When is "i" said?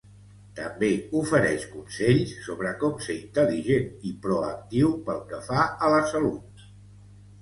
4.13-4.17